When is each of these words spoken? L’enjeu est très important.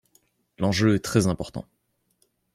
L’enjeu 0.57 0.95
est 0.95 0.99
très 1.05 1.27
important. 1.27 1.67